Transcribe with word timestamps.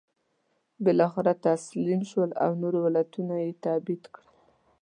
بالاخره 0.83 1.33
تسلیم 1.47 2.01
شول 2.09 2.29
او 2.43 2.51
نورو 2.61 2.79
ولایتونو 2.85 3.33
ته 3.37 3.37
یې 3.45 3.53
تبعید 3.63 4.03
کړل. 4.13 4.27